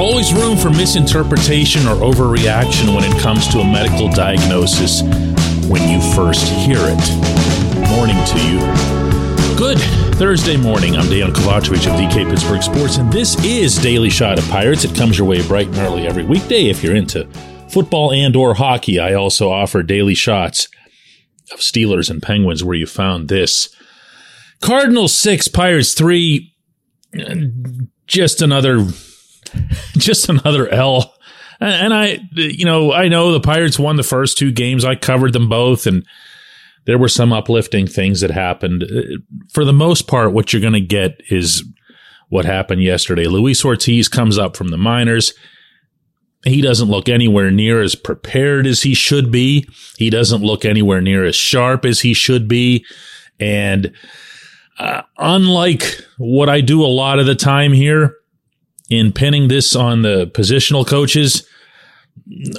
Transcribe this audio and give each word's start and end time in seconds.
Always 0.00 0.32
room 0.32 0.56
for 0.56 0.70
misinterpretation 0.70 1.86
or 1.86 1.96
overreaction 1.96 2.94
when 2.94 3.04
it 3.04 3.20
comes 3.20 3.46
to 3.48 3.58
a 3.58 3.64
medical 3.70 4.08
diagnosis 4.08 5.02
when 5.68 5.86
you 5.90 6.00
first 6.14 6.48
hear 6.48 6.78
it. 6.80 7.90
Morning 7.90 8.16
to 8.24 8.38
you. 8.48 8.60
Good 9.58 9.78
Thursday 10.16 10.56
morning. 10.56 10.96
I'm 10.96 11.04
Dejan 11.04 11.34
Kovacevic 11.34 11.86
of 11.86 12.00
DK 12.00 12.30
Pittsburgh 12.30 12.62
Sports, 12.62 12.96
and 12.96 13.12
this 13.12 13.44
is 13.44 13.76
Daily 13.76 14.08
Shot 14.08 14.38
of 14.38 14.48
Pirates. 14.48 14.84
It 14.84 14.96
comes 14.96 15.18
your 15.18 15.28
way 15.28 15.46
bright 15.46 15.66
and 15.66 15.76
early 15.76 16.06
every 16.06 16.24
weekday 16.24 16.70
if 16.70 16.82
you're 16.82 16.96
into 16.96 17.26
football 17.68 18.10
and 18.10 18.34
or 18.34 18.54
hockey. 18.54 18.98
I 18.98 19.12
also 19.12 19.50
offer 19.50 19.82
daily 19.82 20.14
shots 20.14 20.66
of 21.52 21.58
Steelers 21.58 22.08
and 22.08 22.22
Penguins 22.22 22.64
where 22.64 22.74
you 22.74 22.86
found 22.86 23.28
this. 23.28 23.68
Cardinals 24.62 25.14
6, 25.14 25.48
Pirates 25.48 25.92
3. 25.92 26.54
Just 28.06 28.40
another 28.40 28.86
just 29.92 30.28
another 30.28 30.68
L. 30.68 31.14
And 31.60 31.92
I, 31.92 32.20
you 32.32 32.64
know, 32.64 32.92
I 32.92 33.08
know 33.08 33.32
the 33.32 33.40
Pirates 33.40 33.78
won 33.78 33.96
the 33.96 34.02
first 34.02 34.38
two 34.38 34.50
games. 34.50 34.84
I 34.84 34.94
covered 34.94 35.34
them 35.34 35.48
both, 35.48 35.86
and 35.86 36.06
there 36.86 36.98
were 36.98 37.08
some 37.08 37.32
uplifting 37.32 37.86
things 37.86 38.22
that 38.22 38.30
happened. 38.30 38.84
For 39.52 39.64
the 39.64 39.72
most 39.72 40.08
part, 40.08 40.32
what 40.32 40.52
you're 40.52 40.62
going 40.62 40.72
to 40.72 40.80
get 40.80 41.20
is 41.28 41.62
what 42.30 42.46
happened 42.46 42.82
yesterday. 42.82 43.26
Luis 43.26 43.64
Ortiz 43.64 44.08
comes 44.08 44.38
up 44.38 44.56
from 44.56 44.68
the 44.68 44.78
minors. 44.78 45.34
He 46.44 46.62
doesn't 46.62 46.88
look 46.88 47.10
anywhere 47.10 47.50
near 47.50 47.82
as 47.82 47.94
prepared 47.94 48.66
as 48.66 48.82
he 48.82 48.94
should 48.94 49.30
be. 49.30 49.68
He 49.98 50.08
doesn't 50.08 50.42
look 50.42 50.64
anywhere 50.64 51.02
near 51.02 51.26
as 51.26 51.36
sharp 51.36 51.84
as 51.84 52.00
he 52.00 52.14
should 52.14 52.48
be. 52.48 52.86
And 53.38 53.92
uh, 54.78 55.02
unlike 55.18 56.02
what 56.16 56.48
I 56.48 56.62
do 56.62 56.82
a 56.82 56.86
lot 56.86 57.18
of 57.18 57.26
the 57.26 57.34
time 57.34 57.74
here, 57.74 58.16
in 58.90 59.12
pinning 59.12 59.48
this 59.48 59.74
on 59.74 60.02
the 60.02 60.26
positional 60.34 60.86
coaches, 60.86 61.46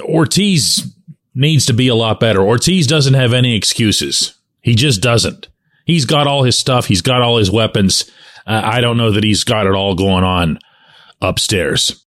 Ortiz 0.00 0.92
needs 1.34 1.66
to 1.66 1.72
be 1.72 1.88
a 1.88 1.94
lot 1.94 2.18
better. 2.18 2.42
Ortiz 2.42 2.86
doesn't 2.86 3.14
have 3.14 3.32
any 3.32 3.54
excuses. 3.54 4.34
He 4.60 4.74
just 4.74 5.00
doesn't. 5.00 5.48
He's 5.84 6.04
got 6.04 6.26
all 6.26 6.42
his 6.42 6.58
stuff. 6.58 6.86
He's 6.86 7.02
got 7.02 7.22
all 7.22 7.36
his 7.36 7.50
weapons. 7.50 8.10
Uh, 8.46 8.62
I 8.64 8.80
don't 8.80 8.96
know 8.96 9.10
that 9.12 9.24
he's 9.24 9.44
got 9.44 9.66
it 9.66 9.74
all 9.74 9.94
going 9.94 10.24
on 10.24 10.58
upstairs. 11.20 12.04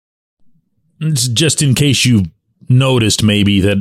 It's 0.99 1.27
just 1.27 1.61
in 1.61 1.75
case 1.75 2.05
you 2.05 2.25
noticed 2.67 3.23
maybe 3.23 3.61
that 3.61 3.77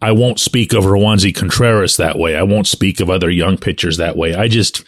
I 0.00 0.12
won't 0.12 0.40
speak 0.40 0.72
of 0.72 0.84
Roansy 0.84 1.34
Contreras 1.34 1.96
that 1.98 2.18
way. 2.18 2.34
I 2.34 2.42
won't 2.42 2.66
speak 2.66 3.00
of 3.00 3.10
other 3.10 3.30
young 3.30 3.58
pitchers 3.58 3.98
that 3.98 4.16
way. 4.16 4.34
I 4.34 4.48
just, 4.48 4.82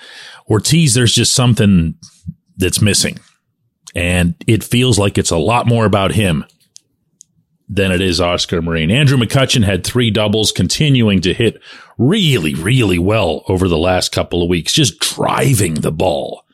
Ortiz, 0.48 0.94
there's 0.94 1.14
just 1.14 1.34
something 1.34 1.94
that's 2.56 2.80
missing. 2.80 3.18
And 3.94 4.34
it 4.46 4.64
feels 4.64 4.98
like 4.98 5.18
it's 5.18 5.30
a 5.30 5.36
lot 5.36 5.66
more 5.66 5.84
about 5.84 6.12
him 6.12 6.44
than 7.68 7.90
it 7.90 8.00
is 8.00 8.20
Oscar 8.20 8.60
Marin. 8.60 8.90
Andrew 8.90 9.18
McCutchen 9.18 9.64
had 9.64 9.84
three 9.84 10.10
doubles, 10.10 10.52
continuing 10.52 11.20
to 11.22 11.32
hit 11.34 11.60
really, 11.96 12.54
really 12.54 12.98
well 12.98 13.44
over 13.48 13.68
the 13.68 13.78
last 13.78 14.12
couple 14.12 14.42
of 14.42 14.48
weeks, 14.48 14.72
just 14.72 14.98
driving 14.98 15.74
the 15.74 15.92
ball, 15.92 16.44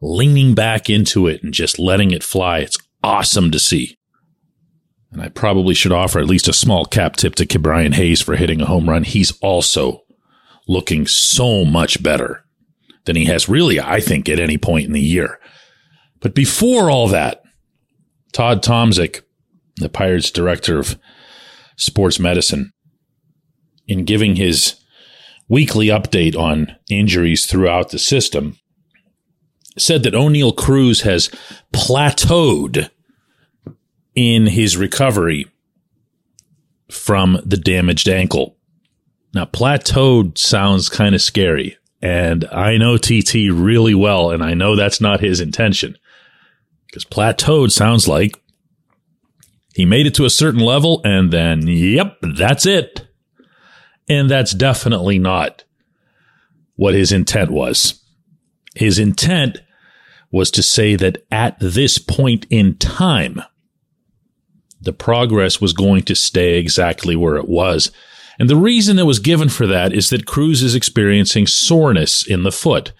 leaning 0.00 0.54
back 0.54 0.90
into 0.90 1.26
it 1.26 1.42
and 1.42 1.54
just 1.54 1.78
letting 1.78 2.10
it 2.10 2.24
fly. 2.24 2.58
It's 2.58 2.78
awesome 3.02 3.50
to 3.52 3.58
see. 3.58 3.96
And 5.12 5.22
I 5.22 5.28
probably 5.28 5.74
should 5.74 5.92
offer 5.92 6.18
at 6.18 6.26
least 6.26 6.48
a 6.48 6.52
small 6.52 6.84
cap 6.84 7.14
tip 7.14 7.36
to 7.36 7.46
Ke'Bryan 7.46 7.94
Hayes 7.94 8.20
for 8.20 8.34
hitting 8.34 8.60
a 8.60 8.66
home 8.66 8.90
run. 8.90 9.04
He's 9.04 9.30
also 9.38 10.02
looking 10.66 11.06
so 11.06 11.64
much 11.64 12.02
better 12.02 12.44
than 13.04 13.14
he 13.14 13.26
has 13.26 13.48
really, 13.48 13.78
I 13.78 14.00
think, 14.00 14.28
at 14.28 14.40
any 14.40 14.58
point 14.58 14.86
in 14.86 14.92
the 14.92 15.00
year. 15.00 15.38
But 16.24 16.34
before 16.34 16.90
all 16.90 17.06
that, 17.08 17.42
Todd 18.32 18.62
Tomczyk, 18.62 19.20
the 19.76 19.90
Pirates 19.90 20.30
director 20.30 20.78
of 20.78 20.98
sports 21.76 22.18
medicine, 22.18 22.72
in 23.86 24.06
giving 24.06 24.36
his 24.36 24.76
weekly 25.50 25.88
update 25.88 26.34
on 26.34 26.76
injuries 26.88 27.44
throughout 27.44 27.90
the 27.90 27.98
system, 27.98 28.56
said 29.76 30.02
that 30.04 30.14
Oneil 30.14 30.56
Cruz 30.56 31.02
has 31.02 31.28
plateaued 31.74 32.88
in 34.14 34.46
his 34.46 34.78
recovery 34.78 35.46
from 36.90 37.38
the 37.44 37.58
damaged 37.58 38.08
ankle. 38.08 38.56
Now, 39.34 39.44
plateaued 39.44 40.38
sounds 40.38 40.88
kind 40.88 41.14
of 41.14 41.20
scary, 41.20 41.76
and 42.00 42.46
I 42.46 42.78
know 42.78 42.96
TT 42.96 43.50
really 43.52 43.94
well, 43.94 44.30
and 44.30 44.42
I 44.42 44.54
know 44.54 44.74
that's 44.74 45.02
not 45.02 45.20
his 45.20 45.38
intention. 45.38 45.98
Because 46.94 47.04
plateaued 47.04 47.72
sounds 47.72 48.06
like 48.06 48.40
he 49.74 49.84
made 49.84 50.06
it 50.06 50.14
to 50.14 50.24
a 50.24 50.30
certain 50.30 50.60
level 50.60 51.00
and 51.04 51.32
then, 51.32 51.66
yep, 51.66 52.18
that's 52.22 52.66
it. 52.66 53.08
And 54.08 54.30
that's 54.30 54.52
definitely 54.52 55.18
not 55.18 55.64
what 56.76 56.94
his 56.94 57.10
intent 57.10 57.50
was. 57.50 58.00
His 58.76 59.00
intent 59.00 59.58
was 60.30 60.52
to 60.52 60.62
say 60.62 60.94
that 60.94 61.26
at 61.32 61.56
this 61.58 61.98
point 61.98 62.46
in 62.48 62.76
time, 62.76 63.42
the 64.80 64.92
progress 64.92 65.60
was 65.60 65.72
going 65.72 66.04
to 66.04 66.14
stay 66.14 66.58
exactly 66.58 67.16
where 67.16 67.34
it 67.34 67.48
was. 67.48 67.90
And 68.38 68.48
the 68.48 68.54
reason 68.54 68.94
that 68.98 69.06
was 69.06 69.18
given 69.18 69.48
for 69.48 69.66
that 69.66 69.92
is 69.92 70.10
that 70.10 70.26
Cruz 70.26 70.62
is 70.62 70.76
experiencing 70.76 71.48
soreness 71.48 72.24
in 72.24 72.44
the 72.44 72.52
foot 72.52 72.92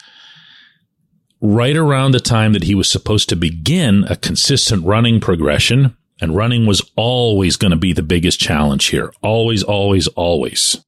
right 1.44 1.76
around 1.76 2.12
the 2.12 2.20
time 2.20 2.54
that 2.54 2.64
he 2.64 2.74
was 2.74 2.88
supposed 2.88 3.28
to 3.28 3.36
begin 3.36 4.04
a 4.04 4.16
consistent 4.16 4.82
running 4.86 5.20
progression. 5.20 5.94
And 6.18 6.34
running 6.34 6.64
was 6.64 6.90
always 6.96 7.56
going 7.56 7.72
to 7.72 7.76
be 7.76 7.92
the 7.92 8.02
biggest 8.02 8.40
challenge 8.40 8.86
here. 8.86 9.12
Always, 9.22 9.62
always, 9.62 10.08
always. 10.08 10.82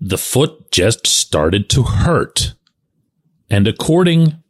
The 0.00 0.18
foot 0.18 0.72
just 0.72 1.06
started 1.06 1.70
to 1.70 1.84
hurt. 1.84 2.54
And 3.48 3.68
according 3.68 4.42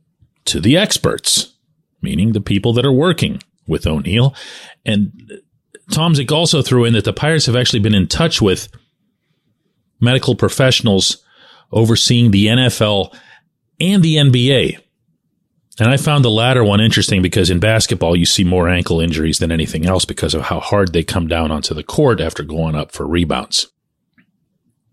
to 0.47 0.59
the 0.59 0.79
experts, 0.79 1.53
meaning 2.01 2.33
the 2.33 2.41
people 2.41 2.73
that 2.73 2.87
are 2.87 2.93
working 2.93 3.43
with 3.67 3.85
Oneil, 3.85 4.35
and 4.87 5.13
Tomczyk 5.91 6.33
also 6.33 6.63
threw 6.63 6.87
in 6.87 6.95
that 6.95 7.05
the 7.05 7.13
Pirates 7.13 7.45
have 7.45 7.57
actually 7.57 7.81
been 7.81 7.95
in 7.95 8.07
touch 8.09 8.41
with 8.41 8.69
medical 10.01 10.35
professionals 10.35 11.23
overseeing 11.73 12.31
the 12.31 12.47
NFL 12.47 13.15
and 13.81 14.03
the 14.03 14.17
NBA 14.17 14.79
and 15.81 15.89
I 15.89 15.97
found 15.97 16.25
the 16.25 16.31
latter 16.31 16.63
one 16.63 16.81
interesting 16.81 17.21
because 17.21 17.51
in 17.51 17.59
basketball, 17.59 18.15
you 18.15 18.27
see 18.27 18.45
more 18.45 18.69
ankle 18.69 19.01
injuries 19.01 19.39
than 19.39 19.51
anything 19.51 19.87
else 19.87 20.05
because 20.05 20.35
of 20.35 20.43
how 20.43 20.61
hard 20.61 20.93
they 20.93 21.03
come 21.03 21.27
down 21.27 21.51
onto 21.51 21.75
the 21.75 21.83
court 21.83 22.21
after 22.21 22.45
going 22.45 22.77
up 22.77 22.93
for 22.93 23.07
rebounds. 23.07 23.67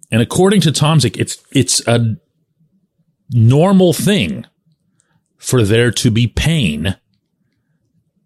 And 0.10 0.22
according 0.22 0.62
to 0.62 0.72
Tomczyk, 0.72 1.18
it's, 1.18 1.38
it's 1.52 1.86
a 1.88 2.16
normal 3.30 3.94
thing 3.94 4.46
for 5.38 5.64
there 5.64 5.92
to 5.92 6.10
be 6.10 6.28
pain 6.28 6.98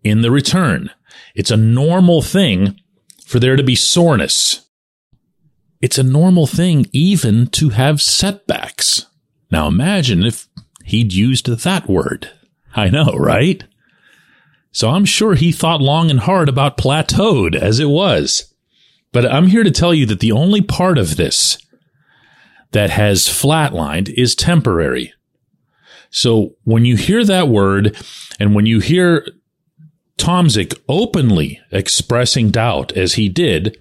in 0.03 0.21
the 0.21 0.31
return. 0.31 0.91
It's 1.35 1.51
a 1.51 1.57
normal 1.57 2.21
thing 2.21 2.79
for 3.25 3.39
there 3.39 3.57
to 3.57 3.63
be 3.63 3.75
soreness. 3.75 4.65
It's 5.81 5.97
a 5.97 6.03
normal 6.03 6.47
thing 6.47 6.85
even 6.93 7.47
to 7.47 7.69
have 7.69 8.01
setbacks. 8.01 9.07
Now 9.51 9.67
imagine 9.67 10.23
if 10.23 10.47
he'd 10.85 11.11
used 11.11 11.47
that 11.47 11.89
word. 11.89 12.31
I 12.75 12.89
know, 12.89 13.13
right? 13.17 13.63
So 14.71 14.89
I'm 14.89 15.05
sure 15.05 15.35
he 15.35 15.51
thought 15.51 15.81
long 15.81 16.11
and 16.11 16.19
hard 16.19 16.49
about 16.49 16.77
plateaued 16.77 17.55
as 17.55 17.79
it 17.79 17.89
was. 17.89 18.53
But 19.13 19.25
I'm 19.25 19.47
here 19.47 19.63
to 19.63 19.71
tell 19.71 19.93
you 19.93 20.05
that 20.07 20.19
the 20.19 20.33
only 20.33 20.61
part 20.61 20.97
of 20.97 21.15
this 21.15 21.57
that 22.71 22.89
has 22.89 23.23
flatlined 23.23 24.09
is 24.09 24.35
temporary. 24.35 25.13
So 26.09 26.55
when 26.65 26.83
you 26.83 26.97
hear 26.97 27.23
that 27.23 27.47
word 27.47 27.95
and 28.37 28.53
when 28.53 28.65
you 28.65 28.81
hear 28.81 29.25
Tomczyk 30.17 30.77
openly 30.89 31.61
expressing 31.71 32.51
doubt 32.51 32.91
as 32.93 33.13
he 33.13 33.29
did 33.29 33.77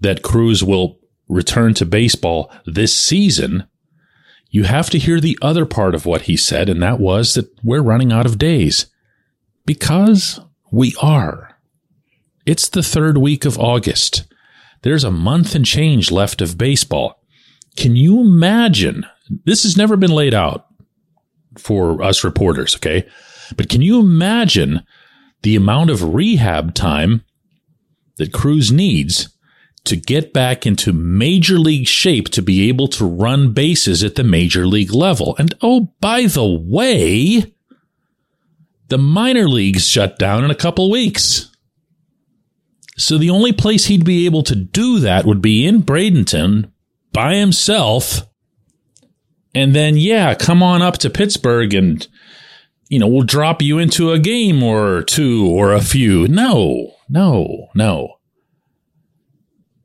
that 0.00 0.22
Cruz 0.22 0.64
will 0.64 0.98
return 1.28 1.74
to 1.74 1.86
baseball 1.86 2.52
this 2.66 2.96
season, 2.96 3.68
you 4.54 4.62
have 4.62 4.88
to 4.88 5.00
hear 5.00 5.18
the 5.18 5.36
other 5.42 5.66
part 5.66 5.96
of 5.96 6.06
what 6.06 6.22
he 6.22 6.36
said, 6.36 6.68
and 6.68 6.80
that 6.80 7.00
was 7.00 7.34
that 7.34 7.50
we're 7.64 7.82
running 7.82 8.12
out 8.12 8.24
of 8.24 8.38
days. 8.38 8.86
Because 9.66 10.38
we 10.70 10.94
are. 11.02 11.58
It's 12.46 12.68
the 12.68 12.84
third 12.84 13.18
week 13.18 13.44
of 13.44 13.58
August. 13.58 14.22
There's 14.82 15.02
a 15.02 15.10
month 15.10 15.56
and 15.56 15.66
change 15.66 16.12
left 16.12 16.40
of 16.40 16.56
baseball. 16.56 17.20
Can 17.76 17.96
you 17.96 18.20
imagine? 18.20 19.04
This 19.44 19.64
has 19.64 19.76
never 19.76 19.96
been 19.96 20.12
laid 20.12 20.34
out 20.34 20.66
for 21.58 22.00
us 22.00 22.22
reporters, 22.22 22.76
okay? 22.76 23.08
But 23.56 23.68
can 23.68 23.82
you 23.82 23.98
imagine 23.98 24.86
the 25.42 25.56
amount 25.56 25.90
of 25.90 26.14
rehab 26.14 26.74
time 26.74 27.24
that 28.18 28.32
Cruz 28.32 28.70
needs 28.70 29.33
to 29.84 29.96
get 29.96 30.32
back 30.32 30.66
into 30.66 30.92
major 30.92 31.58
league 31.58 31.86
shape 31.86 32.28
to 32.30 32.42
be 32.42 32.68
able 32.68 32.88
to 32.88 33.04
run 33.04 33.52
bases 33.52 34.02
at 34.02 34.14
the 34.14 34.24
major 34.24 34.66
league 34.66 34.92
level. 34.92 35.36
And 35.38 35.54
oh, 35.60 35.92
by 36.00 36.22
the 36.26 36.46
way, 36.46 37.54
the 38.88 38.98
minor 38.98 39.48
leagues 39.48 39.86
shut 39.86 40.18
down 40.18 40.44
in 40.44 40.50
a 40.50 40.54
couple 40.54 40.90
weeks. 40.90 41.50
So 42.96 43.18
the 43.18 43.30
only 43.30 43.52
place 43.52 43.86
he'd 43.86 44.04
be 44.04 44.24
able 44.24 44.42
to 44.44 44.54
do 44.54 45.00
that 45.00 45.26
would 45.26 45.42
be 45.42 45.66
in 45.66 45.82
Bradenton 45.82 46.70
by 47.12 47.34
himself. 47.34 48.22
And 49.54 49.74
then, 49.74 49.96
yeah, 49.96 50.34
come 50.34 50.62
on 50.62 50.80
up 50.80 50.98
to 50.98 51.10
Pittsburgh 51.10 51.74
and, 51.74 52.06
you 52.88 52.98
know, 52.98 53.08
we'll 53.08 53.22
drop 53.22 53.60
you 53.60 53.78
into 53.78 54.12
a 54.12 54.18
game 54.18 54.62
or 54.62 55.02
two 55.02 55.46
or 55.46 55.72
a 55.72 55.80
few. 55.80 56.26
No, 56.28 56.94
no, 57.08 57.68
no. 57.74 58.16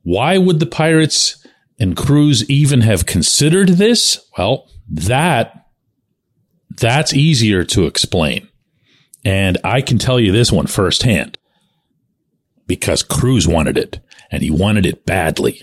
Why 0.04 0.38
would 0.38 0.60
the 0.60 0.66
Pirates 0.66 1.46
and 1.80 1.96
Cruz 1.96 2.50
even 2.50 2.82
have 2.82 3.06
considered 3.06 3.70
this? 3.70 4.20
Well, 4.38 4.70
that 4.90 5.66
that's 6.70 7.14
easier 7.14 7.64
to 7.66 7.86
explain. 7.86 8.48
And 9.26 9.58
I 9.64 9.82
can 9.82 9.98
tell 9.98 10.20
you 10.20 10.32
this 10.32 10.52
one 10.52 10.68
firsthand 10.68 11.38
because 12.68 13.04
Cruz 13.04 13.48
wanted 13.48 13.78
it 13.78 14.00
and 14.32 14.42
he 14.42 14.50
wanted 14.50 14.86
it 14.86 15.06
badly 15.06 15.62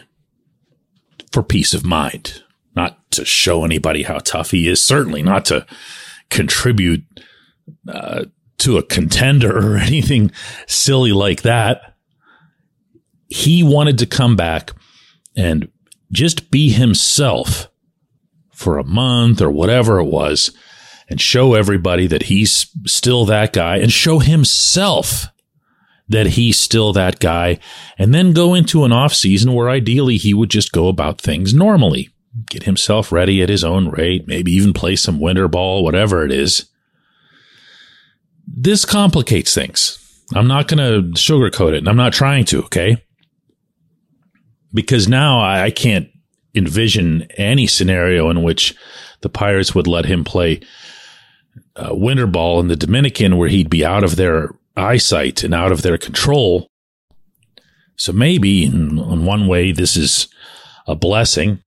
for 1.32 1.42
peace 1.42 1.72
of 1.72 1.84
mind, 1.84 2.42
not 2.74 3.10
to 3.12 3.24
show 3.24 3.64
anybody 3.64 4.02
how 4.02 4.18
tough 4.18 4.50
he 4.50 4.68
is, 4.68 4.84
certainly 4.84 5.22
not 5.22 5.44
to 5.46 5.66
contribute 6.28 7.04
uh, 7.88 8.24
to 8.58 8.76
a 8.76 8.82
contender 8.82 9.74
or 9.74 9.76
anything 9.78 10.30
silly 10.66 11.12
like 11.12 11.42
that 11.42 11.95
he 13.28 13.62
wanted 13.62 13.98
to 13.98 14.06
come 14.06 14.36
back 14.36 14.72
and 15.36 15.68
just 16.12 16.50
be 16.50 16.70
himself 16.70 17.68
for 18.52 18.78
a 18.78 18.84
month 18.84 19.42
or 19.42 19.50
whatever 19.50 19.98
it 19.98 20.04
was 20.04 20.50
and 21.08 21.20
show 21.20 21.54
everybody 21.54 22.06
that 22.06 22.24
he's 22.24 22.70
still 22.86 23.24
that 23.26 23.52
guy 23.52 23.76
and 23.76 23.92
show 23.92 24.18
himself 24.18 25.26
that 26.08 26.28
he's 26.28 26.58
still 26.58 26.92
that 26.92 27.18
guy 27.18 27.58
and 27.98 28.14
then 28.14 28.32
go 28.32 28.54
into 28.54 28.84
an 28.84 28.92
off 28.92 29.12
season 29.12 29.52
where 29.52 29.68
ideally 29.68 30.16
he 30.16 30.32
would 30.32 30.48
just 30.48 30.72
go 30.72 30.88
about 30.88 31.20
things 31.20 31.52
normally 31.52 32.08
get 32.48 32.62
himself 32.62 33.12
ready 33.12 33.42
at 33.42 33.48
his 33.48 33.64
own 33.64 33.88
rate 33.90 34.26
maybe 34.26 34.52
even 34.52 34.72
play 34.72 34.96
some 34.96 35.20
winter 35.20 35.48
ball 35.48 35.84
whatever 35.84 36.24
it 36.24 36.32
is. 36.32 36.66
This 38.46 38.84
complicates 38.84 39.52
things. 39.52 39.98
I'm 40.34 40.46
not 40.46 40.68
going 40.68 40.78
to 40.78 41.10
sugarcoat 41.20 41.74
it 41.74 41.78
and 41.78 41.88
i'm 41.88 41.96
not 41.96 42.12
trying 42.12 42.44
to 42.46 42.62
okay 42.64 43.02
because 44.76 45.08
now 45.08 45.40
I 45.40 45.70
can't 45.70 46.08
envision 46.54 47.22
any 47.36 47.66
scenario 47.66 48.28
in 48.28 48.42
which 48.42 48.74
the 49.22 49.28
Pirates 49.30 49.74
would 49.74 49.86
let 49.86 50.04
him 50.04 50.22
play 50.22 50.60
uh, 51.74 51.88
winter 51.92 52.26
ball 52.26 52.60
in 52.60 52.68
the 52.68 52.76
Dominican 52.76 53.38
where 53.38 53.48
he'd 53.48 53.70
be 53.70 53.84
out 53.84 54.04
of 54.04 54.16
their 54.16 54.50
eyesight 54.76 55.42
and 55.42 55.54
out 55.54 55.72
of 55.72 55.80
their 55.80 55.96
control. 55.96 56.68
So 57.96 58.12
maybe 58.12 58.66
in, 58.66 58.98
in 58.98 59.24
one 59.24 59.46
way, 59.46 59.72
this 59.72 59.96
is 59.96 60.28
a 60.86 60.94
blessing. 60.94 61.62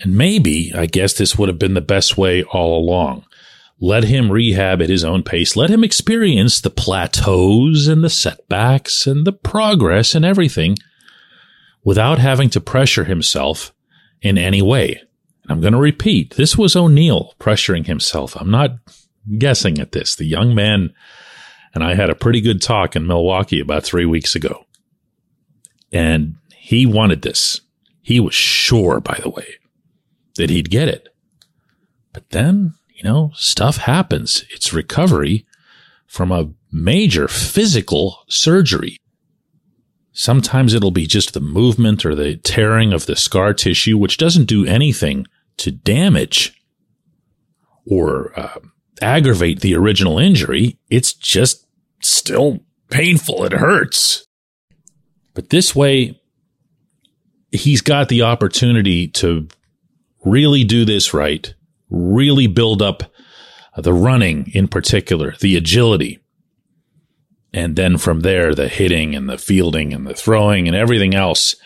And 0.00 0.16
maybe, 0.16 0.72
I 0.74 0.84
guess 0.84 1.14
this 1.14 1.38
would 1.38 1.48
have 1.48 1.58
been 1.58 1.74
the 1.74 1.80
best 1.80 2.18
way 2.18 2.42
all 2.42 2.78
along. 2.78 3.24
Let 3.80 4.04
him 4.04 4.30
rehab 4.30 4.82
at 4.82 4.90
his 4.90 5.04
own 5.04 5.22
pace. 5.22 5.56
Let 5.56 5.70
him 5.70 5.82
experience 5.82 6.60
the 6.60 6.68
plateaus 6.68 7.86
and 7.86 8.04
the 8.04 8.10
setbacks 8.10 9.06
and 9.06 9.26
the 9.26 9.32
progress 9.32 10.14
and 10.14 10.26
everything 10.26 10.76
without 11.84 12.18
having 12.18 12.50
to 12.50 12.60
pressure 12.60 13.04
himself 13.04 13.72
in 14.22 14.36
any 14.36 14.62
way. 14.62 15.00
And 15.42 15.52
I'm 15.52 15.60
going 15.60 15.72
to 15.72 15.78
repeat, 15.78 16.36
this 16.36 16.56
was 16.56 16.74
Oneil 16.74 17.34
pressuring 17.38 17.86
himself. 17.86 18.36
I'm 18.36 18.50
not 18.50 18.76
guessing 19.38 19.78
at 19.78 19.92
this. 19.92 20.14
The 20.16 20.24
young 20.26 20.54
man 20.54 20.92
and 21.74 21.84
I 21.84 21.94
had 21.94 22.10
a 22.10 22.14
pretty 22.14 22.40
good 22.40 22.60
talk 22.60 22.96
in 22.96 23.06
Milwaukee 23.06 23.60
about 23.60 23.84
three 23.84 24.06
weeks 24.06 24.34
ago. 24.34 24.66
And 25.92 26.36
he 26.54 26.86
wanted 26.86 27.22
this. 27.22 27.60
He 28.02 28.20
was 28.20 28.34
sure, 28.34 29.00
by 29.00 29.18
the 29.22 29.30
way, 29.30 29.54
that 30.36 30.50
he'd 30.50 30.70
get 30.70 30.88
it. 30.88 31.08
But 32.12 32.30
then, 32.30 32.74
you 32.88 33.04
know, 33.04 33.30
stuff 33.34 33.78
happens. 33.78 34.44
It's 34.50 34.72
recovery 34.72 35.46
from 36.06 36.32
a 36.32 36.50
major 36.72 37.28
physical 37.28 38.24
surgery. 38.28 38.96
Sometimes 40.12 40.74
it'll 40.74 40.90
be 40.90 41.06
just 41.06 41.34
the 41.34 41.40
movement 41.40 42.04
or 42.04 42.14
the 42.14 42.36
tearing 42.36 42.92
of 42.92 43.06
the 43.06 43.16
scar 43.16 43.54
tissue, 43.54 43.96
which 43.96 44.16
doesn't 44.16 44.46
do 44.46 44.66
anything 44.66 45.26
to 45.58 45.70
damage 45.70 46.60
or 47.86 48.38
uh, 48.38 48.58
aggravate 49.00 49.60
the 49.60 49.74
original 49.74 50.18
injury. 50.18 50.78
It's 50.88 51.12
just 51.12 51.66
still 52.02 52.60
painful. 52.90 53.44
It 53.44 53.52
hurts. 53.52 54.26
But 55.34 55.50
this 55.50 55.74
way, 55.74 56.20
he's 57.52 57.80
got 57.80 58.08
the 58.08 58.22
opportunity 58.22 59.08
to 59.08 59.48
really 60.24 60.64
do 60.64 60.84
this 60.84 61.14
right, 61.14 61.54
really 61.88 62.46
build 62.46 62.82
up 62.82 63.04
the 63.76 63.92
running 63.92 64.50
in 64.52 64.68
particular, 64.68 65.34
the 65.40 65.56
agility, 65.56 66.19
and 67.52 67.76
then 67.76 67.98
from 67.98 68.20
there, 68.20 68.54
the 68.54 68.68
hitting 68.68 69.14
and 69.14 69.28
the 69.28 69.38
fielding 69.38 69.92
and 69.92 70.06
the 70.06 70.14
throwing 70.14 70.68
and 70.68 70.76
everything 70.76 71.14
else 71.14 71.56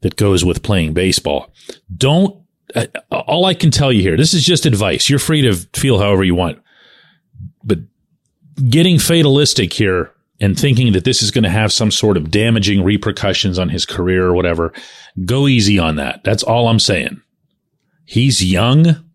that 0.00 0.16
goes 0.16 0.44
with 0.44 0.62
playing 0.62 0.92
baseball. 0.92 1.52
Don't, 1.94 2.42
uh, 2.74 2.86
all 3.10 3.46
I 3.46 3.54
can 3.54 3.70
tell 3.70 3.92
you 3.92 4.02
here, 4.02 4.16
this 4.16 4.34
is 4.34 4.44
just 4.44 4.66
advice. 4.66 5.08
You're 5.08 5.18
free 5.18 5.42
to 5.42 5.54
feel 5.54 5.98
however 5.98 6.24
you 6.24 6.34
want. 6.34 6.60
But 7.64 7.80
getting 8.68 8.98
fatalistic 8.98 9.72
here 9.72 10.12
and 10.40 10.58
thinking 10.58 10.92
that 10.92 11.04
this 11.04 11.22
is 11.22 11.30
going 11.30 11.44
to 11.44 11.50
have 11.50 11.72
some 11.72 11.90
sort 11.90 12.16
of 12.16 12.30
damaging 12.30 12.84
repercussions 12.84 13.58
on 13.58 13.70
his 13.70 13.86
career 13.86 14.26
or 14.26 14.34
whatever, 14.34 14.72
go 15.24 15.48
easy 15.48 15.78
on 15.78 15.96
that. 15.96 16.22
That's 16.22 16.42
all 16.42 16.68
I'm 16.68 16.78
saying. 16.78 17.20
He's 18.04 18.44
young 18.44 19.07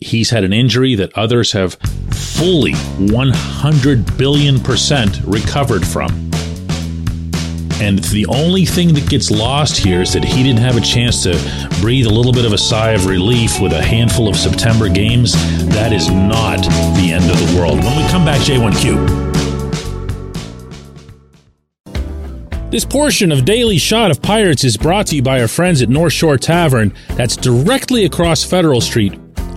he's 0.00 0.30
had 0.30 0.44
an 0.44 0.52
injury 0.52 0.94
that 0.94 1.12
others 1.16 1.52
have 1.52 1.74
fully 2.10 2.72
100 2.72 4.16
billion 4.16 4.58
percent 4.60 5.20
recovered 5.24 5.86
from. 5.86 6.10
And 7.82 7.98
the 7.98 8.26
only 8.28 8.66
thing 8.66 8.92
that 8.94 9.08
gets 9.08 9.30
lost 9.30 9.76
here 9.76 10.02
is 10.02 10.12
that 10.12 10.24
he 10.24 10.42
didn't 10.42 10.60
have 10.60 10.76
a 10.76 10.80
chance 10.80 11.22
to 11.22 11.32
breathe 11.80 12.06
a 12.06 12.10
little 12.10 12.32
bit 12.32 12.44
of 12.44 12.52
a 12.52 12.58
sigh 12.58 12.90
of 12.90 13.06
relief 13.06 13.58
with 13.60 13.72
a 13.72 13.82
handful 13.82 14.28
of 14.28 14.36
September 14.36 14.88
games. 14.88 15.32
That 15.68 15.92
is 15.92 16.10
not 16.10 16.58
the 16.96 17.12
end 17.12 17.30
of 17.30 17.38
the 17.38 17.58
world. 17.58 17.78
When 17.78 17.96
we 17.96 18.06
come 18.10 18.24
back, 18.24 18.40
J1Q. 18.40 19.28
This 22.70 22.84
portion 22.84 23.32
of 23.32 23.44
Daily 23.44 23.78
Shot 23.78 24.10
of 24.10 24.22
Pirates 24.22 24.62
is 24.62 24.76
brought 24.76 25.08
to 25.08 25.16
you 25.16 25.22
by 25.22 25.40
our 25.40 25.48
friends 25.48 25.82
at 25.82 25.88
North 25.88 26.12
Shore 26.12 26.36
Tavern, 26.36 26.94
that's 27.16 27.36
directly 27.36 28.04
across 28.04 28.44
Federal 28.44 28.80
Street 28.80 29.18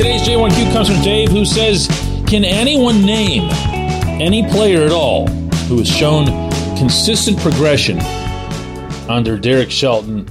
Today's 0.00 0.22
J1Q 0.22 0.72
comes 0.72 0.88
from 0.88 1.02
Dave, 1.02 1.28
who 1.28 1.44
says, 1.44 1.86
Can 2.26 2.42
anyone 2.42 3.04
name 3.04 3.50
any 4.18 4.48
player 4.48 4.80
at 4.80 4.92
all 4.92 5.26
who 5.68 5.76
has 5.76 5.88
shown 5.88 6.24
consistent 6.78 7.38
progression 7.38 8.00
under 9.10 9.38
Derek 9.38 9.70
Shelton, 9.70 10.26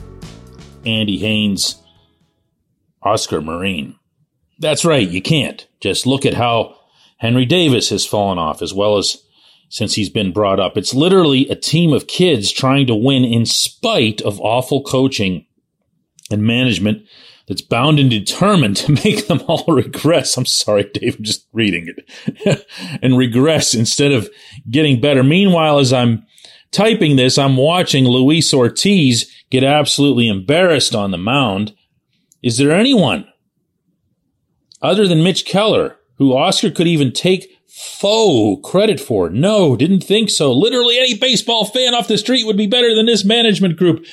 Andy 0.88 1.20
Haines, 1.20 1.80
Oscar 3.04 3.42
Marin? 3.42 3.94
That's 4.58 4.84
right, 4.84 5.08
you 5.08 5.22
can't. 5.22 5.68
Just 5.82 6.08
look 6.08 6.26
at 6.26 6.34
how 6.34 6.76
Henry 7.18 7.46
Davis 7.46 7.92
has 7.92 8.08
fallen 8.08 8.40
off, 8.40 8.64
as 8.64 8.74
well 8.74 8.98
as 8.98 9.18
since 9.70 9.94
he's 9.94 10.10
been 10.10 10.34
brought 10.34 10.60
up. 10.60 10.78
It's 10.78 10.96
literally 10.96 11.48
a 11.48 11.56
team 11.56 11.94
of 11.94 12.08
kids 12.08 12.52
trying 12.52 12.88
to 12.88 12.96
win 12.96 13.24
in 13.24 13.46
spite 13.46 14.20
of 14.20 14.42
awful 14.42 14.82
coaching 14.82 15.46
and 16.32 16.42
management 16.42 17.04
that's 17.50 17.62
bound 17.62 18.00
and 18.00 18.10
determined 18.10 18.78
to 18.78 18.92
make 19.04 19.28
them 19.28 19.42
all 19.48 19.66
regress. 19.68 20.38
I'm 20.38 20.46
sorry, 20.46 20.84
Dave, 20.94 21.18
I'm 21.18 21.24
just 21.26 21.48
reading 21.52 21.94
it 22.46 22.66
and 23.02 23.18
regress 23.18 23.74
instead 23.74 24.14
of 24.14 24.30
getting 24.70 25.02
better. 25.02 25.24
Meanwhile, 25.24 25.80
as 25.80 25.92
I'm 25.92 26.26
typing 26.72 27.16
this, 27.18 27.38
I'm 27.38 27.58
watching 27.58 28.06
Luis 28.06 28.54
Ortiz 28.54 29.30
get 29.50 29.64
absolutely 29.64 30.30
embarrassed 30.30 30.96
on 30.96 31.12
the 31.12 31.18
mound. 31.18 31.74
Is 32.44 32.58
there 32.58 32.72
anyone 32.72 33.28
other 34.82 35.08
than 35.08 35.24
Mitch 35.24 35.46
Keller 35.46 35.98
who 36.18 36.38
Oscar 36.38 36.70
could 36.70 36.88
even 36.88 37.12
take 37.12 37.50
faux 37.68 38.70
credit 38.70 39.00
for? 39.00 39.30
No, 39.32 39.76
didn't 39.76 40.02
think 40.02 40.30
so. 40.30 40.54
Literally 40.54 41.00
any 41.00 41.18
baseball 41.18 41.66
fan 41.66 41.96
off 41.96 42.08
the 42.08 42.18
street 42.20 42.46
would 42.46 42.58
be 42.58 42.68
better 42.68 42.94
than 42.94 43.08
this 43.08 43.26
management 43.26 43.76
group. 43.76 44.06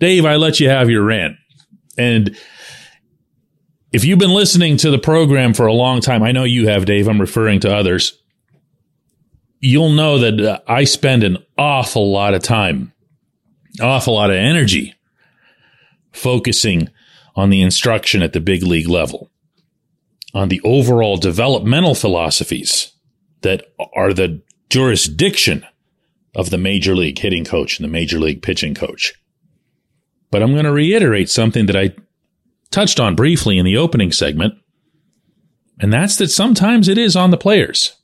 Dave, 0.00 0.26
I 0.26 0.34
let 0.34 0.58
you 0.58 0.68
have 0.68 0.90
your 0.90 1.04
rant. 1.04 1.36
And 1.96 2.36
if 3.92 4.04
you've 4.04 4.18
been 4.18 4.34
listening 4.34 4.76
to 4.78 4.90
the 4.90 4.98
program 4.98 5.52
for 5.52 5.66
a 5.66 5.72
long 5.72 6.00
time, 6.00 6.22
I 6.22 6.32
know 6.32 6.44
you 6.44 6.68
have, 6.68 6.84
Dave. 6.84 7.08
I'm 7.08 7.20
referring 7.20 7.60
to 7.60 7.74
others. 7.74 8.18
You'll 9.58 9.92
know 9.92 10.18
that 10.18 10.40
uh, 10.40 10.60
I 10.66 10.84
spend 10.84 11.24
an 11.24 11.38
awful 11.58 12.10
lot 12.10 12.34
of 12.34 12.42
time, 12.42 12.92
awful 13.80 14.14
lot 14.14 14.30
of 14.30 14.36
energy 14.36 14.94
focusing 16.12 16.88
on 17.36 17.50
the 17.50 17.62
instruction 17.62 18.22
at 18.22 18.32
the 18.32 18.40
big 18.40 18.62
league 18.62 18.88
level, 18.88 19.30
on 20.34 20.48
the 20.48 20.60
overall 20.64 21.16
developmental 21.16 21.94
philosophies 21.94 22.92
that 23.42 23.66
are 23.94 24.12
the 24.12 24.42
jurisdiction 24.68 25.64
of 26.34 26.50
the 26.50 26.58
major 26.58 26.94
league 26.94 27.18
hitting 27.18 27.44
coach 27.44 27.78
and 27.78 27.84
the 27.84 27.92
major 27.92 28.18
league 28.18 28.42
pitching 28.42 28.74
coach. 28.74 29.14
But 30.30 30.42
I'm 30.42 30.52
going 30.52 30.64
to 30.64 30.72
reiterate 30.72 31.28
something 31.28 31.66
that 31.66 31.76
I 31.76 31.94
touched 32.70 33.00
on 33.00 33.14
briefly 33.14 33.58
in 33.58 33.64
the 33.64 33.76
opening 33.76 34.12
segment, 34.12 34.54
and 35.78 35.92
that's 35.92 36.16
that 36.16 36.28
sometimes 36.28 36.88
it 36.88 36.98
is 36.98 37.16
on 37.16 37.30
the 37.30 37.36
players. 37.36 37.96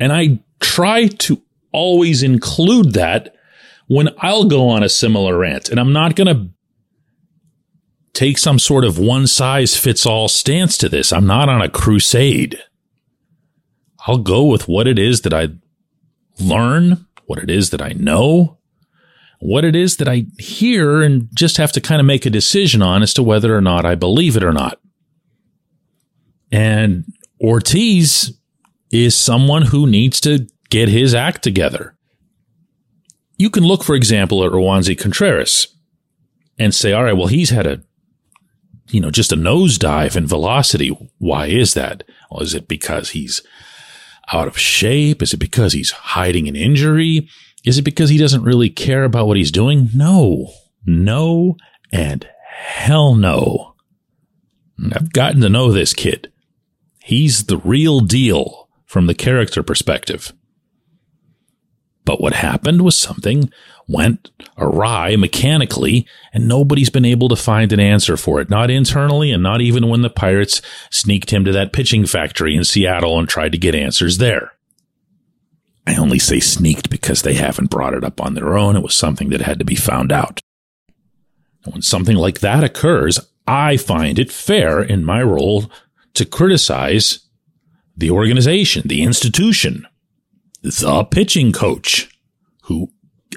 And 0.00 0.12
I 0.12 0.40
try 0.60 1.06
to 1.06 1.42
always 1.72 2.22
include 2.22 2.94
that 2.94 3.34
when 3.86 4.08
I'll 4.18 4.44
go 4.44 4.68
on 4.68 4.82
a 4.82 4.88
similar 4.88 5.36
rant. 5.36 5.68
And 5.68 5.78
I'm 5.78 5.92
not 5.92 6.16
going 6.16 6.34
to 6.34 6.50
take 8.12 8.38
some 8.38 8.58
sort 8.58 8.84
of 8.84 8.98
one 8.98 9.26
size 9.26 9.76
fits 9.76 10.06
all 10.06 10.28
stance 10.28 10.76
to 10.78 10.88
this. 10.88 11.12
I'm 11.12 11.26
not 11.26 11.48
on 11.48 11.62
a 11.62 11.68
crusade. 11.68 12.58
I'll 14.06 14.18
go 14.18 14.44
with 14.44 14.68
what 14.68 14.86
it 14.86 14.98
is 14.98 15.22
that 15.22 15.34
I 15.34 15.48
learn, 16.40 17.06
what 17.26 17.38
it 17.38 17.50
is 17.50 17.70
that 17.70 17.82
I 17.82 17.90
know, 17.90 18.58
what 19.42 19.64
it 19.64 19.74
is 19.74 19.96
that 19.96 20.08
I 20.08 20.26
hear 20.38 21.02
and 21.02 21.28
just 21.34 21.56
have 21.56 21.72
to 21.72 21.80
kind 21.80 22.00
of 22.00 22.06
make 22.06 22.24
a 22.24 22.30
decision 22.30 22.80
on 22.80 23.02
as 23.02 23.12
to 23.14 23.24
whether 23.24 23.56
or 23.56 23.60
not 23.60 23.84
I 23.84 23.96
believe 23.96 24.36
it 24.36 24.44
or 24.44 24.52
not. 24.52 24.78
And 26.52 27.04
Ortiz 27.40 28.38
is 28.92 29.16
someone 29.16 29.62
who 29.62 29.88
needs 29.88 30.20
to 30.20 30.46
get 30.70 30.88
his 30.88 31.12
act 31.12 31.42
together. 31.42 31.96
You 33.36 33.50
can 33.50 33.64
look, 33.64 33.82
for 33.82 33.96
example, 33.96 34.44
at 34.44 34.52
Roansy 34.52 34.96
Contreras 34.96 35.66
and 36.56 36.72
say, 36.72 36.92
all 36.92 37.02
right, 37.02 37.16
well, 37.16 37.26
he's 37.26 37.50
had 37.50 37.66
a, 37.66 37.82
you 38.90 39.00
know, 39.00 39.10
just 39.10 39.32
a 39.32 39.36
nosedive 39.36 40.14
in 40.14 40.26
velocity. 40.28 40.96
Why 41.18 41.46
is 41.46 41.74
that? 41.74 42.04
Well, 42.30 42.42
is 42.42 42.54
it 42.54 42.68
because 42.68 43.10
he's 43.10 43.42
out 44.32 44.46
of 44.46 44.56
shape? 44.56 45.20
Is 45.20 45.34
it 45.34 45.38
because 45.38 45.72
he's 45.72 45.90
hiding 45.90 46.46
an 46.46 46.54
injury? 46.54 47.28
Is 47.64 47.78
it 47.78 47.82
because 47.82 48.10
he 48.10 48.18
doesn't 48.18 48.42
really 48.42 48.70
care 48.70 49.04
about 49.04 49.26
what 49.26 49.36
he's 49.36 49.52
doing? 49.52 49.88
No, 49.94 50.52
no, 50.84 51.56
and 51.92 52.26
hell 52.46 53.14
no. 53.14 53.74
I've 54.94 55.12
gotten 55.12 55.40
to 55.42 55.48
know 55.48 55.70
this 55.70 55.94
kid. 55.94 56.32
He's 57.02 57.44
the 57.44 57.58
real 57.58 58.00
deal 58.00 58.68
from 58.86 59.06
the 59.06 59.14
character 59.14 59.62
perspective. 59.62 60.32
But 62.04 62.20
what 62.20 62.32
happened 62.32 62.82
was 62.82 62.96
something 62.96 63.50
went 63.86 64.30
awry 64.58 65.14
mechanically, 65.16 66.06
and 66.32 66.48
nobody's 66.48 66.90
been 66.90 67.04
able 67.04 67.28
to 67.28 67.36
find 67.36 67.72
an 67.72 67.80
answer 67.80 68.16
for 68.16 68.40
it. 68.40 68.50
Not 68.50 68.70
internally, 68.70 69.30
and 69.30 69.42
not 69.42 69.60
even 69.60 69.88
when 69.88 70.02
the 70.02 70.10
Pirates 70.10 70.62
sneaked 70.90 71.30
him 71.30 71.44
to 71.44 71.52
that 71.52 71.72
pitching 71.72 72.06
factory 72.06 72.56
in 72.56 72.64
Seattle 72.64 73.18
and 73.18 73.28
tried 73.28 73.52
to 73.52 73.58
get 73.58 73.74
answers 73.74 74.18
there. 74.18 74.52
I 75.86 75.96
only 75.96 76.18
say 76.18 76.40
sneaked 76.40 76.90
because 76.90 77.22
they 77.22 77.34
haven't 77.34 77.70
brought 77.70 77.94
it 77.94 78.04
up 78.04 78.20
on 78.20 78.34
their 78.34 78.56
own. 78.56 78.76
It 78.76 78.82
was 78.82 78.94
something 78.94 79.30
that 79.30 79.40
had 79.40 79.58
to 79.58 79.64
be 79.64 79.74
found 79.74 80.12
out. 80.12 80.40
when 81.64 81.82
something 81.82 82.16
like 82.16 82.40
that 82.40 82.64
occurs, 82.64 83.20
I 83.46 83.76
find 83.76 84.18
it 84.18 84.32
fair 84.32 84.82
in 84.82 85.04
my 85.04 85.22
role 85.22 85.70
to 86.14 86.24
criticize 86.24 87.20
the 87.96 88.10
organization, 88.10 88.82
the 88.86 89.02
institution, 89.02 89.86
the 90.62 91.04
pitching 91.10 91.52
coach 91.52 92.08
who 92.64 92.88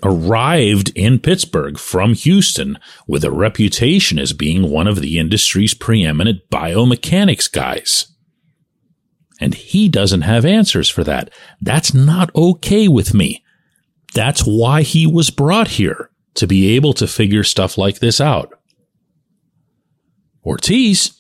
arrived 0.04 0.92
in 0.96 1.20
Pittsburgh 1.20 1.78
from 1.78 2.14
Houston 2.14 2.78
with 3.08 3.24
a 3.24 3.32
reputation 3.32 4.20
as 4.20 4.34
being 4.34 4.70
one 4.70 4.88
of 4.88 5.02
the 5.02 5.18
industry's 5.20 5.74
preeminent 5.74 6.50
biomechanics 6.50 7.52
guys. 7.52 8.15
And 9.46 9.54
he 9.54 9.90
doesn't 9.90 10.22
have 10.22 10.44
answers 10.44 10.90
for 10.90 11.04
that. 11.04 11.30
That's 11.62 11.94
not 11.94 12.34
okay 12.34 12.88
with 12.88 13.14
me. 13.14 13.44
That's 14.16 14.42
why 14.42 14.82
he 14.82 15.06
was 15.06 15.30
brought 15.30 15.68
here 15.68 16.10
to 16.34 16.48
be 16.48 16.75
able 16.75 16.94
to 16.94 17.06
figure 17.06 17.44
stuff 17.44 17.78
like 17.78 18.00
this 18.00 18.20
out. 18.20 18.56
Ortiz, 20.44 21.16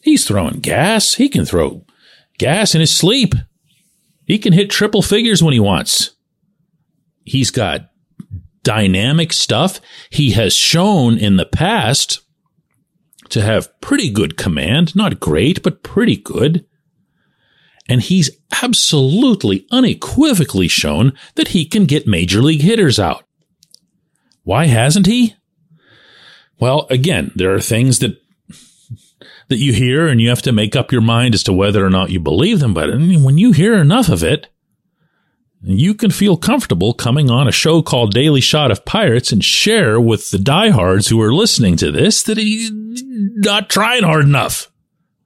he's 0.00 0.28
throwing 0.28 0.60
gas. 0.60 1.14
He 1.14 1.28
can 1.28 1.44
throw 1.44 1.84
gas 2.38 2.76
in 2.76 2.80
his 2.80 2.94
sleep. 2.94 3.34
He 4.24 4.38
can 4.38 4.52
hit 4.52 4.70
triple 4.70 5.02
figures 5.02 5.42
when 5.42 5.52
he 5.52 5.58
wants. 5.58 6.12
He's 7.24 7.50
got 7.50 7.90
dynamic 8.62 9.32
stuff. 9.32 9.80
He 10.08 10.30
has 10.30 10.54
shown 10.54 11.18
in 11.18 11.36
the 11.36 11.46
past 11.46 12.20
to 13.30 13.42
have 13.42 13.80
pretty 13.80 14.08
good 14.08 14.36
command, 14.36 14.94
not 14.94 15.18
great, 15.18 15.64
but 15.64 15.82
pretty 15.82 16.16
good 16.16 16.64
and 17.88 18.02
he's 18.02 18.30
absolutely 18.62 19.66
unequivocally 19.70 20.68
shown 20.68 21.12
that 21.36 21.48
he 21.48 21.64
can 21.64 21.86
get 21.86 22.06
major 22.06 22.42
league 22.42 22.62
hitters 22.62 22.98
out. 22.98 23.24
Why 24.44 24.66
hasn't 24.66 25.06
he? 25.06 25.34
Well, 26.60 26.86
again, 26.90 27.32
there 27.34 27.54
are 27.54 27.60
things 27.60 28.00
that 28.00 28.20
that 29.48 29.58
you 29.58 29.72
hear 29.72 30.06
and 30.06 30.20
you 30.20 30.28
have 30.28 30.42
to 30.42 30.52
make 30.52 30.76
up 30.76 30.92
your 30.92 31.00
mind 31.00 31.34
as 31.34 31.42
to 31.42 31.52
whether 31.52 31.84
or 31.84 31.90
not 31.90 32.10
you 32.10 32.20
believe 32.20 32.60
them, 32.60 32.74
but 32.74 32.90
when 32.90 33.38
you 33.38 33.52
hear 33.52 33.74
enough 33.74 34.10
of 34.10 34.22
it, 34.22 34.48
you 35.62 35.94
can 35.94 36.10
feel 36.10 36.36
comfortable 36.36 36.92
coming 36.92 37.30
on 37.30 37.48
a 37.48 37.52
show 37.52 37.82
called 37.82 38.12
Daily 38.12 38.40
Shot 38.42 38.70
of 38.70 38.84
Pirates 38.84 39.32
and 39.32 39.42
share 39.44 40.00
with 40.00 40.30
the 40.30 40.38
diehards 40.38 41.08
who 41.08 41.20
are 41.20 41.32
listening 41.32 41.76
to 41.76 41.90
this 41.90 42.22
that 42.24 42.36
he's 42.36 42.70
not 42.72 43.68
trying 43.68 44.04
hard 44.04 44.24
enough. 44.24 44.70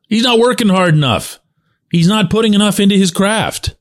He's 0.09 0.23
not 0.23 0.39
working 0.39 0.69
hard 0.69 0.95
enough. 0.95 1.41
He's 1.93 2.09
not 2.09 2.31
putting 2.31 2.55
enough 2.55 2.81
into 2.81 2.97
his 2.97 3.11
craft. 3.11 3.77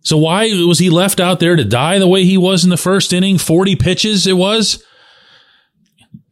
So 0.00 0.18
why 0.18 0.46
was 0.66 0.80
he 0.80 0.90
left 0.90 1.20
out 1.20 1.38
there 1.38 1.54
to 1.54 1.64
die 1.64 2.00
the 2.00 2.08
way 2.08 2.24
he 2.24 2.36
was 2.36 2.64
in 2.64 2.70
the 2.70 2.76
first 2.76 3.12
inning? 3.12 3.38
40 3.38 3.76
pitches 3.76 4.26
it 4.26 4.36
was. 4.36 4.84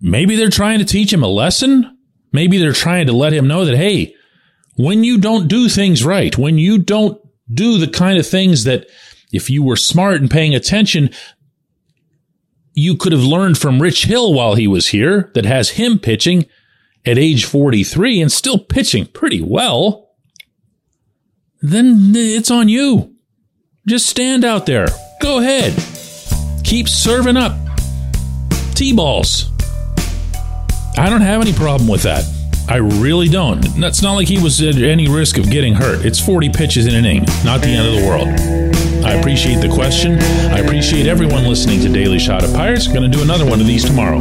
Maybe 0.00 0.34
they're 0.34 0.50
trying 0.50 0.80
to 0.80 0.84
teach 0.84 1.12
him 1.12 1.22
a 1.22 1.28
lesson. 1.28 1.96
Maybe 2.32 2.58
they're 2.58 2.72
trying 2.72 3.06
to 3.06 3.12
let 3.12 3.32
him 3.32 3.46
know 3.46 3.64
that, 3.64 3.76
hey, 3.76 4.14
when 4.76 5.04
you 5.04 5.18
don't 5.18 5.46
do 5.46 5.68
things 5.68 6.04
right, 6.04 6.36
when 6.36 6.58
you 6.58 6.78
don't 6.78 7.20
do 7.52 7.78
the 7.78 7.86
kind 7.88 8.18
of 8.18 8.26
things 8.26 8.64
that 8.64 8.88
if 9.32 9.48
you 9.48 9.62
were 9.62 9.76
smart 9.76 10.20
and 10.20 10.30
paying 10.30 10.54
attention, 10.54 11.10
you 12.74 12.96
could 12.96 13.12
have 13.12 13.22
learned 13.22 13.56
from 13.56 13.80
Rich 13.80 14.06
Hill 14.06 14.34
while 14.34 14.56
he 14.56 14.66
was 14.66 14.88
here 14.88 15.30
that 15.34 15.44
has 15.44 15.70
him 15.70 16.00
pitching 16.00 16.46
at 17.04 17.18
age 17.18 17.44
43 17.44 18.20
and 18.20 18.30
still 18.30 18.58
pitching 18.58 19.06
pretty 19.06 19.42
well, 19.42 20.10
then 21.60 22.12
it's 22.14 22.50
on 22.50 22.68
you. 22.68 23.14
Just 23.86 24.06
stand 24.06 24.44
out 24.44 24.66
there. 24.66 24.86
Go 25.20 25.38
ahead. 25.38 25.74
Keep 26.64 26.88
serving 26.88 27.36
up 27.36 27.56
T 28.74 28.92
balls. 28.92 29.50
I 30.96 31.08
don't 31.08 31.20
have 31.20 31.40
any 31.40 31.52
problem 31.52 31.88
with 31.88 32.02
that. 32.02 32.24
I 32.68 32.76
really 32.76 33.28
don't. 33.28 33.60
That's 33.80 34.02
not 34.02 34.12
like 34.12 34.28
he 34.28 34.40
was 34.40 34.60
at 34.62 34.76
any 34.76 35.08
risk 35.08 35.36
of 35.36 35.50
getting 35.50 35.74
hurt. 35.74 36.04
It's 36.04 36.20
40 36.20 36.50
pitches 36.50 36.86
in 36.86 36.94
an 36.94 37.04
inning, 37.04 37.24
not 37.44 37.60
the 37.60 37.68
end 37.68 37.88
of 37.88 38.00
the 38.00 38.06
world. 38.06 38.28
I 39.04 39.14
appreciate 39.14 39.60
the 39.60 39.68
question. 39.68 40.18
I 40.52 40.58
appreciate 40.58 41.06
everyone 41.06 41.44
listening 41.44 41.80
to 41.80 41.88
Daily 41.88 42.20
Shot 42.20 42.44
of 42.44 42.52
Pirates. 42.54 42.86
Going 42.86 43.02
to 43.02 43.08
do 43.08 43.22
another 43.22 43.44
one 43.44 43.60
of 43.60 43.66
these 43.66 43.84
tomorrow. 43.84 44.20